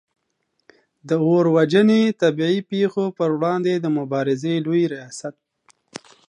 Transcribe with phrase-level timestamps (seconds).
[1.07, 5.35] د اور وژنې او طبعې پیښو پر وړاندې د مبارزې لوي ریاست